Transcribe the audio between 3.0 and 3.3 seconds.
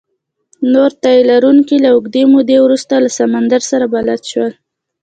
له